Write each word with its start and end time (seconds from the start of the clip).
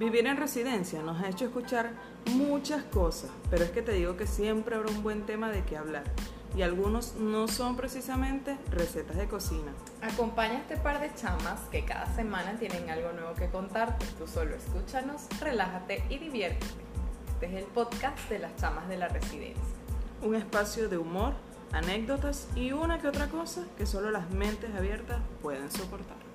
Vivir 0.00 0.26
en 0.26 0.38
residencia 0.38 1.02
nos 1.02 1.20
ha 1.20 1.28
hecho 1.28 1.44
escuchar 1.44 1.90
muchas 2.32 2.84
cosas, 2.84 3.28
pero 3.50 3.64
es 3.64 3.70
que 3.70 3.82
te 3.82 3.92
digo 3.92 4.16
que 4.16 4.26
siempre 4.26 4.74
habrá 4.74 4.90
un 4.90 5.02
buen 5.02 5.26
tema 5.26 5.50
de 5.50 5.62
qué 5.64 5.76
hablar. 5.76 6.04
Y 6.56 6.62
algunos 6.62 7.16
no 7.16 7.48
son 7.48 7.76
precisamente 7.76 8.56
recetas 8.70 9.18
de 9.18 9.28
cocina. 9.28 9.74
Acompaña 10.00 10.54
a 10.54 10.60
este 10.60 10.78
par 10.78 11.02
de 11.02 11.14
chamas 11.14 11.60
que 11.70 11.84
cada 11.84 12.06
semana 12.14 12.58
tienen 12.58 12.88
algo 12.88 13.12
nuevo 13.12 13.34
que 13.34 13.50
contarte. 13.50 14.06
Tú 14.18 14.26
solo 14.26 14.56
escúchanos, 14.56 15.26
relájate 15.38 16.02
y 16.08 16.16
diviértete. 16.16 16.82
Este 17.34 17.46
es 17.48 17.52
el 17.62 17.64
podcast 17.64 18.18
de 18.30 18.38
las 18.38 18.56
chamas 18.56 18.88
de 18.88 18.96
la 18.96 19.08
residencia. 19.08 19.62
Un 20.22 20.34
espacio 20.34 20.88
de 20.88 20.96
humor, 20.96 21.34
anécdotas 21.72 22.48
y 22.56 22.72
una 22.72 23.02
que 23.02 23.08
otra 23.08 23.28
cosa 23.28 23.66
que 23.76 23.84
solo 23.84 24.10
las 24.10 24.30
mentes 24.30 24.74
abiertas 24.74 25.18
pueden 25.42 25.70
soportar. 25.70 26.29